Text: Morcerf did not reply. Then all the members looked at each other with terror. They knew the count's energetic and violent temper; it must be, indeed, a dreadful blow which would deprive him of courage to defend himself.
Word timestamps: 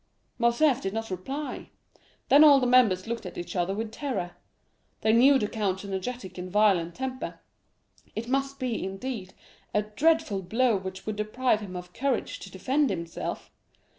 Morcerf 0.39 0.81
did 0.81 0.93
not 0.93 1.11
reply. 1.11 1.69
Then 2.29 2.43
all 2.43 2.59
the 2.59 2.65
members 2.65 3.05
looked 3.05 3.23
at 3.27 3.37
each 3.37 3.55
other 3.55 3.75
with 3.75 3.91
terror. 3.91 4.31
They 5.01 5.13
knew 5.13 5.37
the 5.37 5.47
count's 5.47 5.85
energetic 5.85 6.39
and 6.39 6.49
violent 6.51 6.95
temper; 6.95 7.39
it 8.15 8.27
must 8.27 8.57
be, 8.57 8.83
indeed, 8.83 9.35
a 9.75 9.83
dreadful 9.83 10.41
blow 10.41 10.75
which 10.75 11.05
would 11.05 11.17
deprive 11.17 11.59
him 11.61 11.75
of 11.75 11.93
courage 11.93 12.39
to 12.39 12.49
defend 12.49 12.89
himself. 12.89 13.51